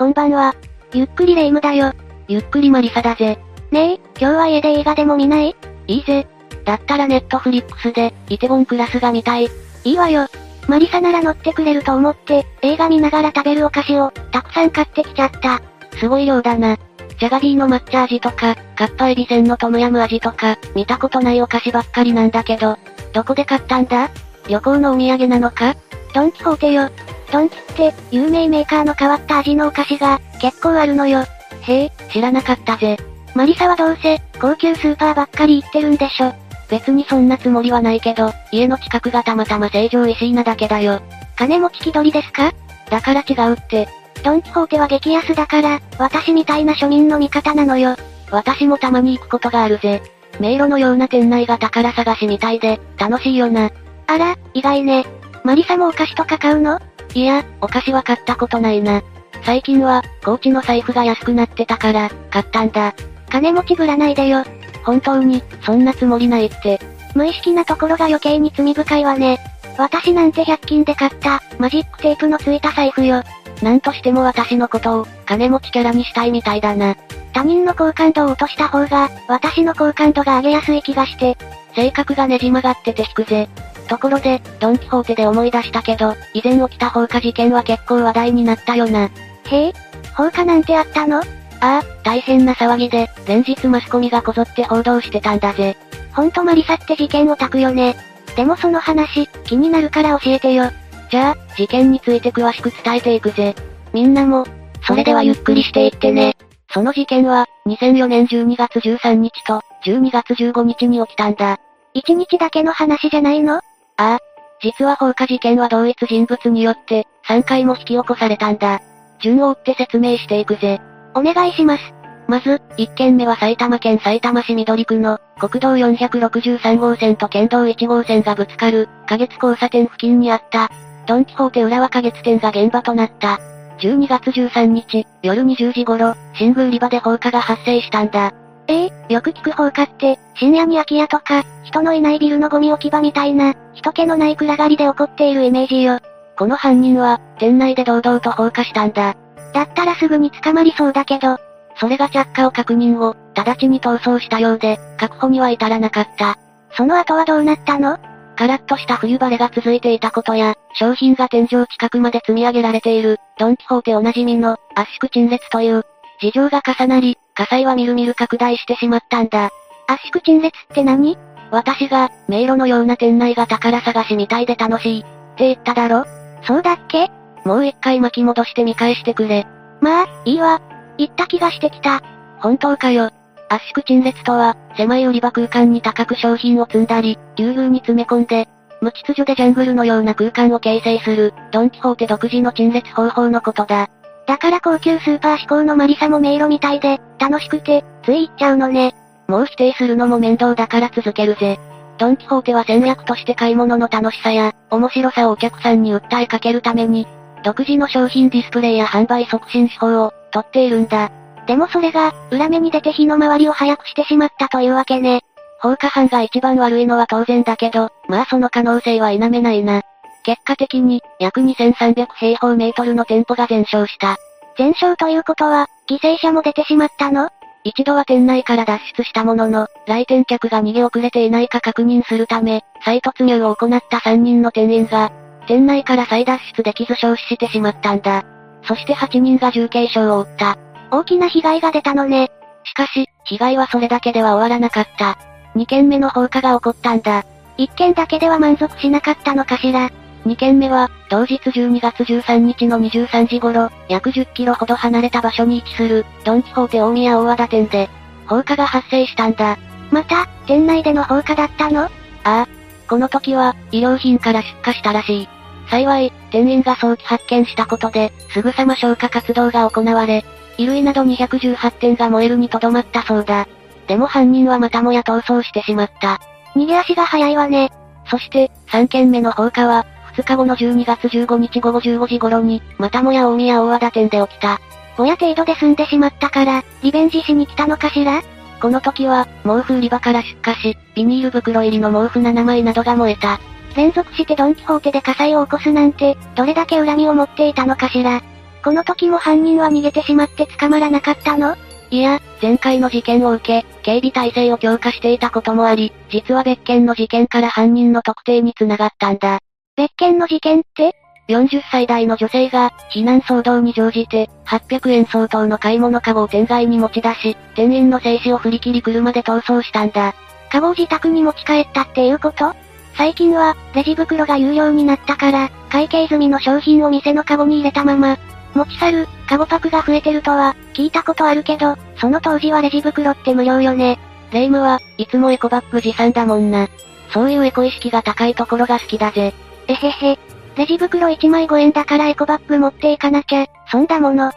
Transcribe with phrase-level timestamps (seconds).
[0.00, 0.56] こんばんは。
[0.94, 1.92] ゆっくりレ夢ムだよ。
[2.26, 3.38] ゆっくりマリサだぜ。
[3.70, 5.54] ねえ、今日は家で映画でも見ない？
[5.88, 6.26] いいぜ。
[6.64, 9.50] だったらネットフリックスで、イテボンクラスが見たい。
[9.84, 10.26] いいわよ。
[10.68, 15.60] マリサなら乗ってくれると思って、映画見ながら食べるお菓子を、たくさん買ってきちゃった。
[15.98, 16.78] すごい量だな。
[17.18, 22.78] ジャガビーの抹茶味とか、カッパエビせんのトムヤム味とか、見たことないお菓子ばっかりなんだけど、
[23.12, 24.08] どこで買ったんだ？
[24.48, 25.76] 旅行のお土産なのか？
[26.14, 26.88] ドンキホーテよ。
[27.30, 31.24] ドンキって、有名メーカーの変わった味のお菓子が、結構あるのよ。
[31.62, 32.96] へえ、知らなかったぜ。
[33.34, 36.32] マリサはどうせ、高級スーパーばっかり行ってるんでしょ。
[36.68, 41.00] 別にそんなつもりはないけど、家の近くがたまたま成城石井なだけだよ。
[41.36, 42.52] 金持ち気取りですか？
[42.90, 43.88] だから違うって。
[44.22, 47.96] ドンキホーテは激安だから、私みたいな庶民の味方なのよ。
[48.30, 50.02] 私もたまに行くことがあるぜ。
[50.38, 53.70] 迷路のような店内が宝探しみたいで、楽しいよな。
[54.06, 55.04] あら、意外ね。
[55.42, 56.80] マリサもお菓子とか買うの？
[57.14, 59.02] いや、お菓子は買ったことないな。
[59.42, 62.94] 最近は、コーチの財布が安くなってたから、買ったんだ。
[63.30, 64.44] 金持ちぶらないでよ。
[64.84, 66.80] 本当に、そんなつもりないって。
[67.14, 69.38] 無意識なところが余計に罪深いわね。
[69.78, 73.22] 私なんて100均で買った、マジックテープのついた財布よ。
[73.62, 76.96] なんとしても私のことを、金持ちキャラにしたいみたいだな。
[77.32, 81.36] 他人の好感度を落とした方が、私の好感度が上げやすい気がして。
[81.74, 83.48] 性格がねじ曲がってて引くぜ。
[83.90, 89.10] ところで、ドンキホーテで思い出したけど、以前起きた放火事件は結構話題になったよな。
[89.46, 89.72] へえ
[90.16, 91.18] 放火なんてあったの？
[91.18, 91.22] あ
[91.60, 95.76] あ、大変な騒ぎで、連日マスコミがこぞって報道してたんだぜ。
[96.14, 97.96] ほんとマリサって事件をたくよね。
[98.36, 100.70] でもその話、気になるから教えてよ。
[101.10, 103.56] じゃあ、事件について詳しく伝えていくぜ。
[103.92, 104.46] みんなも、
[104.86, 106.36] それではゆっくりしていってね。
[106.72, 111.58] その事件は、2004年12月13日と、12月15日に起きたんだ。
[111.96, 113.60] 1日だけの話じゃないの？
[114.00, 114.18] ああ。
[114.62, 118.80] 実は放火事件は同一人物によって、3回も引き起こされたんだ。
[119.20, 120.80] 順を追って説明していくぜ。
[121.14, 121.82] お願いします。
[122.26, 130.70] まず、1件目は埼玉県埼玉市緑区の、国道463号線と県道1号線がぶつかる、花月交差点付近にあった、
[131.06, 133.38] ドンキホーテ浦和花月店が現場となった。
[133.80, 138.32] 12月13日、夜20時頃、新宮売り場で放火が発生したんだ。
[138.70, 145.98] ええー、よく聞く放火って、深夜に空き家とか、人のいないビルのゴミ置き場みたいな、人気のない暗がりで起こっているイメージよ。
[146.38, 149.16] この犯人は、店内で堂々と放火したんだ。
[149.52, 151.36] だったらすぐに捕まりそうだけど。
[151.80, 156.38] それが着火を確認後、直ちに逃走したようで、確保には至らなかった。
[156.76, 157.98] その後はどうなったの？
[158.36, 165.84] カラッとした冬晴れが続いていたことや、商品が天井近くまで積み上げられている、ドンキホーテおなじみの、圧縮陳列という、
[166.20, 169.48] 事情が重なり、火災はみるみる拡大してしまったんだ。
[169.86, 171.16] 圧縮陳列って何？
[171.50, 175.04] 私が、迷路のような店内が宝探しみたいで楽しい、っ
[175.36, 176.04] て言っただろ？
[176.42, 177.10] そうだっけ？
[177.46, 179.46] もう一回巻き戻して見返してくれ。
[179.80, 180.60] まあ、いいわ。
[180.98, 182.02] 言った気がしてきた。
[182.40, 183.08] 本当かよ。
[183.48, 188.50] 圧縮陳列とは、狭い売り場空間に高く商品を積んだり、ぎゅうぎゅうに詰め込んで、
[188.82, 193.88] 無秩序でジャングルのような空間を形成する、ドンキホーテ独自の陳列方法のことだ。
[194.30, 198.94] だから高級スーパー志向のマリサも迷路みたいで、楽しくて、つい行っちゃうのね。
[199.26, 201.58] もう否定するのも面倒だから続けるぜ。
[201.98, 207.08] ドンキホーテは戦略として買い物の楽しさや、面白さをお客さんに訴えかけるために、
[207.42, 211.10] 独自の商品ディスプレイや販売促進手法を、とっているんだ。
[211.48, 215.22] でもそれが、裏目に出て火の回りを早くしてしまったというわけね。
[215.60, 219.82] 放火犯が一番悪いのは当然だけど、まあその可能性は否めないな。
[220.30, 224.16] 結果的に、約2300平方メートルの店舗が全焼した。
[224.56, 227.30] 全焼ということは、犠牲者も出てしまったの？
[227.64, 235.10] 一度は店内から脱出したものの、来店客が逃げ遅れていないか確認するため、再突入を行った3人の店員が、
[235.48, 238.24] 店内から再脱出できず焼死してしまったんだ。
[238.62, 240.56] そして8人が重軽傷を負った。
[240.92, 242.30] 大きな被害が出たのね。
[242.62, 245.18] しかし、被害はそれだけでは終わらなかった。
[245.56, 247.24] 2件目の放火が起こったんだ。
[247.58, 249.90] 1件だけでは満足しなかったのかしら？
[250.26, 257.88] 2件目は、同日12月13日の23時頃、約10キロほど離れた場所に位置する、ドンキホーテ大宮大和田店で、
[258.26, 259.58] 放火が発生したんだ。
[259.90, 261.84] また、店内での放火だったの？
[261.84, 261.90] あ
[262.24, 262.48] あ。
[262.88, 265.28] この時は、衣料品から出火したらしい。
[265.70, 270.24] 幸い、店員が早期発見したことで、すぐさま消火活動が行われ、
[270.56, 273.48] 衣類など218点が燃えるにとどまったそうだ。
[273.86, 276.20] でも犯人はまたもや逃走してしまった。
[276.54, 277.70] 逃げ足が早いわね。
[278.06, 279.86] そして、3件目の放火は、
[280.20, 284.60] 2日後の12月15日午後15時頃に、またもや大宮大和田店で起きた。
[284.96, 288.22] ぼや程度で済んでしまったから、リベンジしに来たのかしら？
[288.60, 293.40] この時は、毛布売り場から出火し、ビニール袋入りの毛布7枚などが燃えた。
[293.76, 298.20] 連続してドンキホーテで火災を起こすなんて、どれだけ恨みを持っていたのかしら？
[298.62, 301.56] この時も犯人は逃げてしまって捕まらなかったの？
[301.90, 309.40] いや、前回の事件を受け、警備体制を強化していたこともあり、実は別件の事件から犯人の特定につながったんだ。
[309.80, 310.94] 別件の事件って
[311.28, 320.14] ？40歳代の女性が、避難騒動に乗じて、800円相当の買い物カゴを店外に持ち出し、店員の静止を振り切り車で逃走したんだ。
[320.52, 322.52] カゴを自宅に持ち帰ったっていうこと？
[322.94, 328.18] 最近は、レジ袋が有料になったから、会計済みの商品を店のカゴに入れたまま、
[328.52, 333.98] 持ち去る、カゴパクが増えてるとは、聞いたことあるけど、その当時はレジ袋って無料よね。
[334.30, 336.68] レイムは、いつもエコバッグ持参だもんな。
[337.14, 339.32] そういうエコ意識が高いところが好きだぜ。
[339.70, 340.18] えへへ。
[340.56, 344.30] レジ袋1枚5円だからエコバッグ持っていかなきゃ、そんだもの。
[344.32, 344.34] し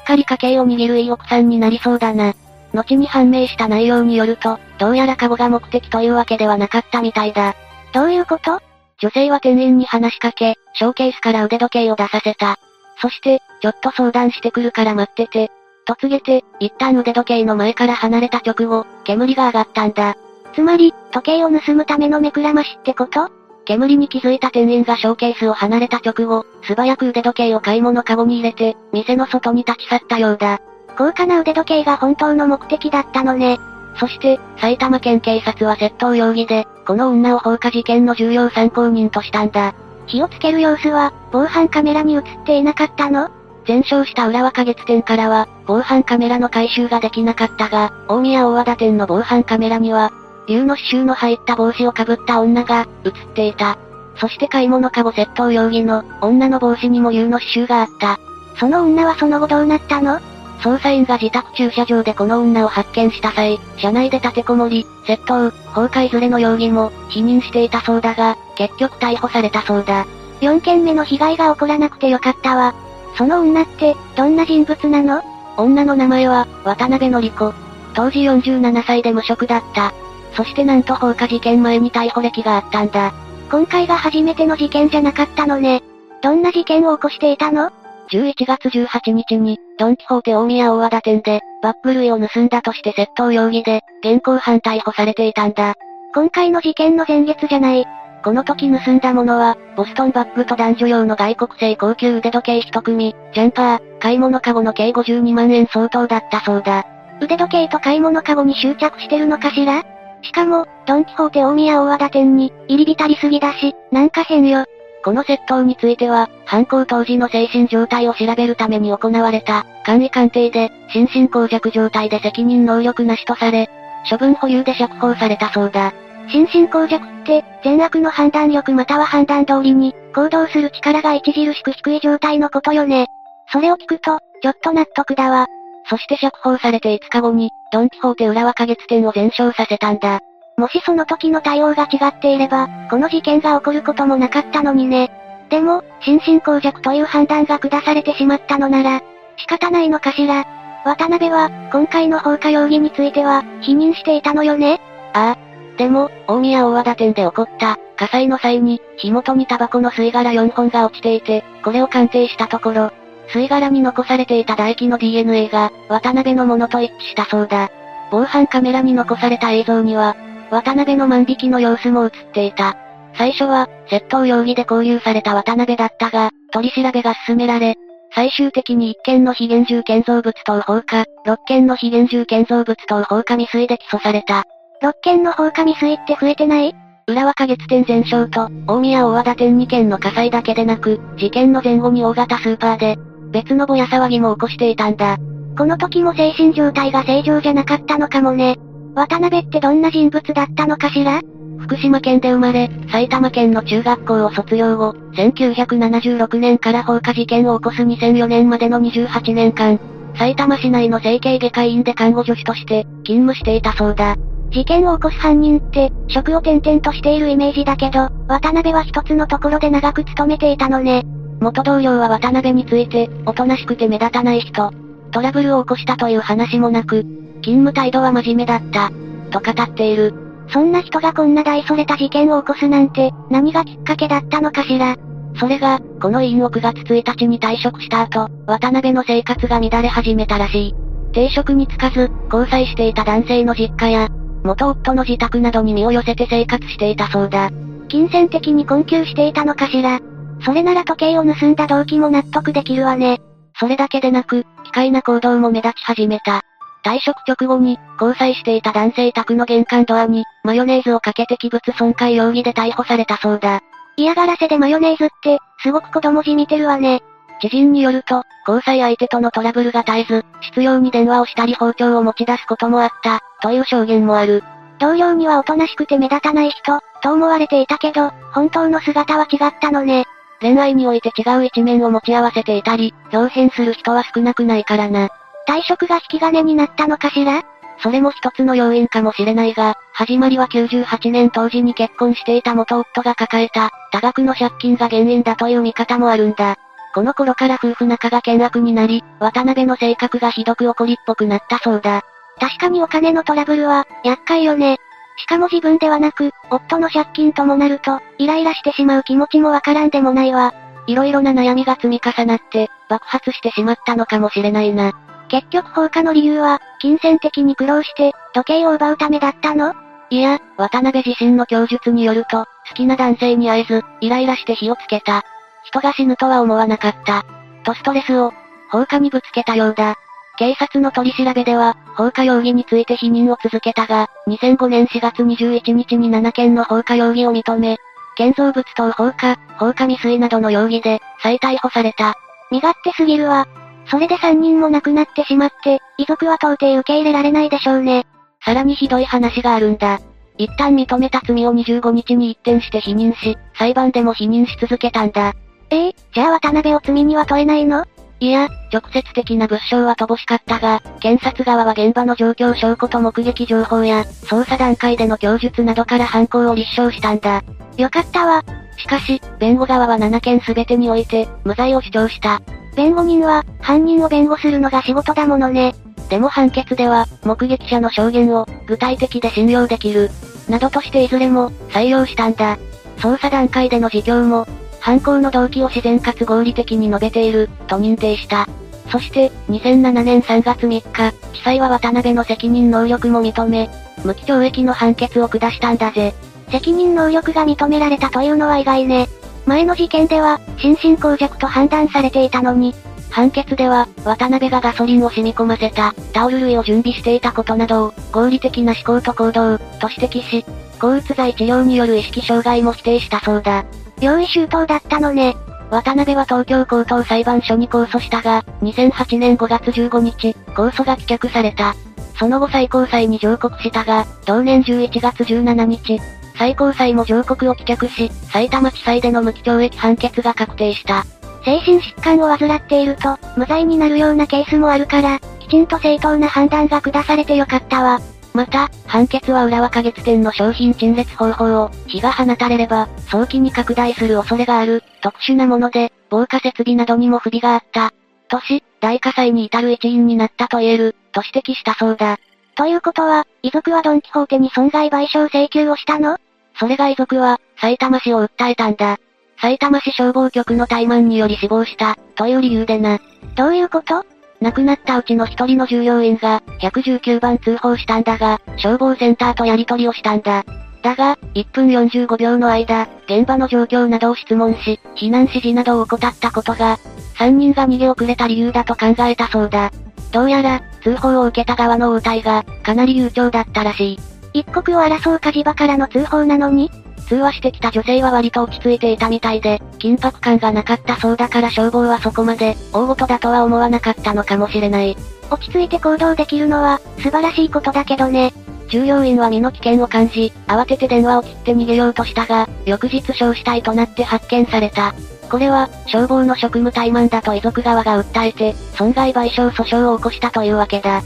[0.00, 2.34] っかり家計を握るいい奥さんになりそうだな。
[2.72, 7.56] 後に判明した内容によると、どうやらカゴが目的というわけではなかったみたいだ。
[7.92, 8.60] どういうこと？
[8.98, 12.58] 女性は店員に話しかけ、ショーケースから腕時計を出させた。
[13.00, 15.50] そして、ちょっと相談してくるから待ってて。
[15.84, 20.16] と告げて、一旦腕時計の前から離れた直後、煙が上がったんだ。
[20.54, 23.30] つまり、時計を盗むための目くらましってこと？
[23.66, 30.60] 煙に気づいた店員がショーケースを離れた直後、素早く腕時計を買い物カゴに入れて、店の外に立ち去ったようだ。
[30.96, 33.58] 高価な腕時計が本当の目的だったのね。
[33.98, 39.74] そして、埼玉県警察は窃盗容疑で、この女を放火事件の重要参考人としたんだ。
[40.06, 43.30] 火をつける様子は、防犯カメラに映っていなかったの？
[43.66, 50.12] 全焼した浦和花月店からは、防犯カメラの回収ができなかったが、大宮大和田店の防犯カメラには、
[50.46, 53.78] 竜の刺繍の入った帽子をかぶった女が、映っていた。
[54.16, 58.18] そして買い物かご窃盗容疑の、女の帽子にも竜の刺繍があった。
[58.58, 60.18] その女はその後どうなったの？
[60.60, 70.06] 捜査員が自宅駐車場でこの女を発見した際、車内で立てこもり、窃盗、放火いずれの容疑も、否認していたそうだが、結局逮捕されたそうだ。
[70.40, 72.74] 4件目の被害が起こらなくてよかったわ。
[73.18, 75.22] その女って、どんな人物なの？
[75.58, 77.52] 女の名前は、渡辺のり子。
[77.94, 79.92] 当時47歳で無職だった。
[80.36, 83.12] そしてなんと放火事件前に逮捕歴があったんだ。
[83.50, 85.82] 今回が初めての事件じゃなかったのね。
[86.22, 87.70] どんな事件を起こしていたの
[88.10, 95.74] ？11月18日に、ドンキホーテ大宮大和田店で、バッグ類を盗んだとして窃盗容疑で、現行犯逮捕されていたんだ。
[96.14, 97.86] 今回の事件の前月じゃない。
[98.22, 106.86] この時盗んだものは、ボストンバッグと男女用の外国製高級腕時計一組、ジャンパー、買い物カゴの計52万円相当だったそうだ。
[107.20, 109.84] 腕時計と買い物カゴに執着してるのかしら？
[110.22, 114.64] しかも、ドンキホーテ大宮大和田店に、入り浸りすぎだし、なんか変よ。
[115.04, 123.70] この窃盗については、犯行当時の精神状態を調べるために行われた、簡易鑑定で、心神耗弱状態で責任能力なしとされ、
[124.10, 125.92] 処分保留で釈放されたそうだ。
[126.28, 133.06] 心神耗弱って、善悪の判断力または判断通りに、行動する力が著しく低い状態のことよね。
[133.52, 135.46] それを聞くと、ちょっと納得だわ。
[135.88, 140.20] そして釈放されて5日後に、ドンキホーテ浦和花月店を全焼させたんだ。
[140.56, 145.10] もしその時の対応が違っていれば、この事件が起こることもなかったのにね。
[145.50, 149.00] でも、心神耗弱という判断が下されてしまったのなら、
[149.36, 150.44] 仕方ないのかしら。
[150.84, 154.80] 渡辺は、今回の放火容疑については、否認していたのよね
[155.12, 155.78] ああ。
[155.78, 162.92] でも、大宮大和田店で起こった、火災の際に、火元にタバコの吸い殻4本が落ちていて、これを鑑定したところ、
[163.32, 167.70] 吸い殻に残されていた唾液の DNA が、渡辺のものと一致したそうだ。
[168.10, 170.16] 防犯カメラに残された映像には、
[170.50, 172.76] 渡辺の万引きの様子も映っていた。
[173.18, 177.74] 最初は、窃盗容疑で拘留された渡辺だったが、取り調べが進められ、
[178.14, 184.44] 最終的に1件の非現住建造物等放火、6件の非現住建造物等放火未遂で起訴された。
[184.82, 186.74] 6件の放火未遂って増えてない？
[187.08, 192.96] 浦和花月店全焼と、大宮大和田店2件の火災だけでなく、事件の前後に大型スーパーで、
[193.30, 195.16] 別のぼや騒ぎも起こしていたんだ。
[195.56, 198.58] この時も精神状態が正常じゃなかったのかもね。
[198.94, 201.20] 渡辺ってどんな人物だったのかしら？
[201.58, 209.80] 福島県で生まれ、埼玉県の中学校を卒業後、1976年から放火事件を起こす2004年までの28年間、
[210.16, 214.16] 埼玉市内の整形外科医院で看護助手として勤務していたそうだ。
[214.50, 221.04] 事件を起こす犯人って、職を転々としているイメージだけど、渡辺は一つのところで長く勤めていたのね。
[221.40, 224.70] 元同僚は渡辺について、おとなしくて目立たない人、
[225.10, 227.02] トラブルを起こしたという話もなく、
[227.42, 228.90] 勤務態度は真面目だった、
[229.30, 230.14] と語っている。
[230.48, 234.96] そんな人がこんな大それた事件を起こすなんて、何がきっかけだったのかしら。
[235.38, 240.74] それが、この委員を9月1日に退職した後、渡辺の生活が乱れ始めたらしい。
[241.12, 244.08] 定職に就かず、交際していた男性の実家や、
[244.44, 247.50] 元夫の自宅などに身を寄せて生活していたそうだ。
[247.88, 250.00] 金銭的に困窮していたのかしら。
[250.40, 253.20] それなら時計を盗んだ動機も納得できるわね。
[253.58, 256.42] それだけでなく、機械な行動も目立ち始めた。
[256.84, 263.60] 退職直後に、交際していた男性宅の玄関ドアに、マヨネーズをかけて器物損壊容疑で逮捕されたそうだ。
[263.96, 267.02] 嫌がらせでマヨネーズって、すごく子供じみてるわね。
[267.40, 270.24] 知人によると、交際相手とのトラブルが絶えず、
[270.54, 274.44] 執拗に電話をしたり包丁を持ち出すこともあった、という証言もある。
[274.78, 280.04] 同僚にはおとなしくて目立たない人、と思われていたけど、本当の姿は違ったのね。
[280.40, 285.08] 恋愛において違う一面を持ち合わせていたり、表変する人は少なくないからな。
[285.48, 287.42] 退職が引き金になったのかしら？
[287.78, 296.56] それも一つの要因かもしれないが、始まりは98年当時に結婚していた元夫が抱えた、多額の借金が原因だという見方もあるんだ。
[296.94, 302.02] この頃から夫婦仲が険悪になり、渡辺の性格がひどく怒りっぽくなったそうだ。
[302.40, 304.78] 確かにお金のトラブルは、厄介よね。
[305.16, 310.54] しかも自分ではなく、夫の借金ともなると、イライラしてしまう気持ちもわからんでもないわ。
[310.86, 314.92] 色々な悩みが積み重なって、爆発してしまったのかもしれないな。
[315.28, 319.74] 結局放火の理由は、金銭的に苦労して、時計を奪うためだったの？
[320.10, 325.24] いや、渡辺自身の供述によると、好きな男性に会えず、イライラして火をつけた。
[325.64, 327.24] 人が死ぬとは思わなかった。
[327.64, 328.32] とストレスを、
[328.70, 329.96] 放火にぶつけたようだ。
[330.36, 337.78] 警察の取り調べでは、放火容疑について否認を続けたが、2005年4月21日に7件の放火容疑を認め、
[338.16, 342.14] 建造物等放火、放火未遂などの容疑で、再逮捕された。
[342.50, 343.46] 身勝手すぎるわ。
[343.86, 348.06] それで3人も亡くなってしまって、遺族は到底受け入れられないでしょうね。
[348.44, 350.00] さらにひどい話があるんだ。
[350.38, 355.32] 一旦認めた罪を25日に一転して否認し、裁判でも否認し続けたんだ。
[355.70, 357.86] ええー、じゃあ渡辺を罪には問えないの？
[358.18, 367.42] いや、直接的な物証は乏しかったが、検察側は現場の状況証拠と目撃情報や、捜査段階での供述などから犯行を立証したんだ。
[367.76, 368.42] よかったわ。
[368.78, 372.40] しかし、弁護側は7件全てにおいて、無罪を主張した。
[372.74, 375.74] 弁護人は、犯人を弁護するのが仕事だものね。
[376.08, 380.10] でも判決では、目撃者の証言を、具体的で信用できる。
[380.48, 382.56] などとしていずれも、採用したんだ。
[382.98, 384.46] 捜査段階での自供も、
[384.86, 388.46] 犯行の動機を自然かつ合理的に述べている、と認定した。
[388.88, 393.68] そして、2007年3月3日、地裁は渡辺の責任能力も認め、
[394.04, 396.14] 無期懲役の判決を下したんだぜ。
[396.52, 399.08] 責任能力が認められたというのは意外ね。
[399.44, 402.72] 前の事件では、心神耗弱と判断されていたのに、
[403.10, 410.46] 判決では、渡辺がガソリンを染み込ませた、タオル類を準備していたことなどを、合理的な思考と行動、と指摘し、
[410.78, 413.64] 抗うつ剤治療による意識障害も否定したそうだ。
[414.00, 415.36] 用意周到だったのね。
[415.70, 421.74] 渡辺は東京高等裁判所に控訴したが、2008年5月15日、控訴が棄却された。
[422.18, 426.00] その後最高裁に上告したが、同年11月17日、
[426.38, 431.04] 最高裁も上告を棄却し、埼玉地裁での無期懲役判決が確定した。
[431.44, 438.00] 精神疾患を患っていると、無罪になるようなケースもあるから、きちんと正当な判断が下されてよかったわ。
[438.36, 447.92] また、判決は浦和花月店の商品陳列方法を、火が放たれれば、早期に拡大する恐れがある、特殊なもので、防火設備などにも不備があった。
[448.28, 452.18] とし、大火災に至る一因になったと言える、と指摘したそうだ。
[452.56, 456.18] ということは、遺族はドンキホーテに損害賠償請求をしたの？
[456.58, 458.98] それが遺族は、埼玉市を訴えたんだ。
[459.40, 462.98] 埼玉市消防局の怠慢により死亡した、という理由でな。
[463.34, 464.04] どういうこと？
[464.40, 470.44] 亡くなったうちの一人の従業員が、119番通報したんだが、消防センターとやり取りをしたんだ。
[470.82, 476.78] だが、1分45秒の間、現場の状況などを質問し、避難指示などを怠ったことが、
[477.18, 479.70] 3人が逃げ遅れた理由だと考えたそうだ。
[480.12, 483.98] どうやら、通報を受けた側の応対が、かなり悠長だったらしい。
[484.32, 486.70] 一刻を争う火事場からの通報なのに
[487.06, 494.96] 通話してきた女性は割と落ち着いていたみたいで、緊迫感がなかったそうだから消防はそこまで、大事だとは思わなかったのかもしれない。
[495.30, 498.32] 落ち着いて行動できるのは、素晴らしいことだけどね。
[498.68, 504.94] 従業員は身の危険を感じ、慌てて電話を切って逃げようとしたが、翌日焼死体となって発見された。
[505.30, 511.02] これは、消防の職務怠慢だと遺族側が訴えて、損害賠償訴訟を起こしたというわけだ。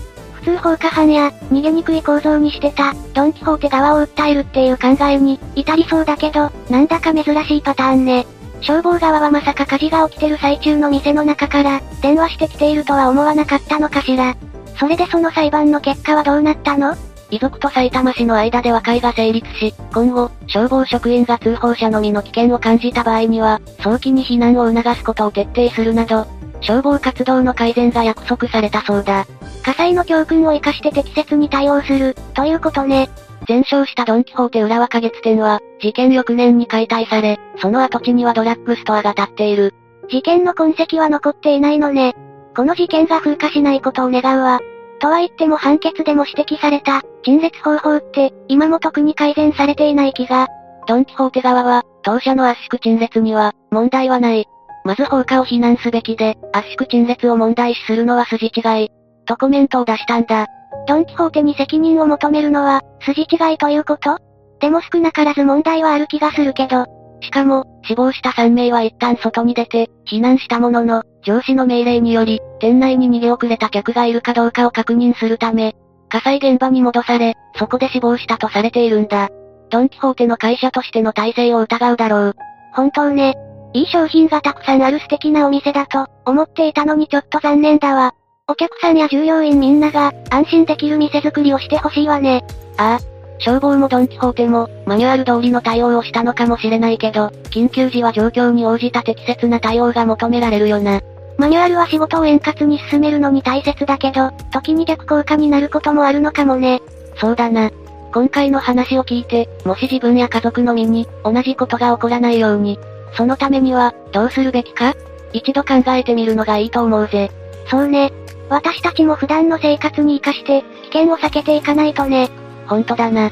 [0.50, 8.26] 通放火犯や、逃げにくい構造にしてた、ドンキホーテ側を訴えるっていう考えに、至りそうだけど、なんだか珍しいパターンね。
[8.60, 14.34] 消防側はまさか火事が起きてる最中の店の中から、電話してきているとは思わなかったのかしら。
[14.78, 16.96] それでその裁判の結果はどうなったの？
[17.30, 26.26] 遺族と埼玉市の間で和解が成立し、今後、消防職員が通報者のみの危険を感じた場合には、早期に避難を促すことを徹底するなど、
[26.60, 29.26] 消防活動の改善が約束されたそうだ。
[29.62, 33.08] 火災の教訓を活かして適切に対応する、ということね。
[33.46, 39.74] 全焼したドンキホーテ浦和花月店は、事件翌年に解体され、その跡地にはドラッグストアが建っている。
[40.10, 42.14] 事件の痕跡は残っていないのね。
[42.56, 44.60] この事件が風化しないことを願うわ。
[45.00, 50.48] とは言っても判決でも指摘された、陳列方法って、今も特に改善されていない気が。
[50.86, 54.46] ドンキホーテ側は、当社の圧縮陳列には、問題はない。
[54.90, 58.88] まず放火を非難すべきで、圧縮陳列を問題視するのは筋違い。
[59.24, 60.48] とコメントを出したんだ。
[60.88, 64.18] ドンキホーテに責任を求めるのは、筋違いということ？
[64.58, 66.86] でも少なからず問題はある気がするけど。
[67.20, 75.76] しかも、死亡した3名は一旦外に出て、避難したものの、上司の命令により、店内に逃げ遅れた客がいるかどうかを確認するため、
[76.08, 79.28] 火災現場に戻され、そこで死亡したとされているんだ。
[79.70, 82.34] ドンキホーテの会社としての体制を疑うだろう。
[82.72, 83.36] 本当ね。
[83.72, 88.14] いい商品がたくさんある素敵なお店だと、思っていたのにちょっと残念だわ。
[88.48, 92.44] お客さんや従業員みんなが、安心できる店作りをしてほしいわね。
[92.76, 101.00] ああ、消防もドンキホーテも、マニュアル通りの対応をしたのかもしれないけど、緊急時は状況に応じた適切な対応が求められるよな。
[101.38, 106.82] マニュアルは仕事を円滑に進めるのに大切だけど、時に逆効果になることもあるのかもね。
[107.16, 107.70] そうだな。
[108.12, 112.78] 今回の話を聞いて、もし自分や家族の身に、同じことが起こらないように、
[113.14, 114.94] そのためには、どうするべきか
[115.32, 117.30] 一度考えてみるのがいいと思うぜ。
[117.68, 118.12] そうね。
[118.48, 122.30] 私たちも普段の生活に活かして、危険を避けていかないとね。
[122.66, 123.30] ほんとだな。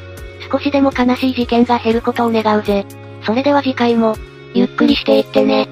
[0.51, 2.85] 少しでも悲しい事件が減ることを願うぜ。
[3.25, 4.15] それでは次回も、
[4.53, 5.67] ゆっくりしていってね。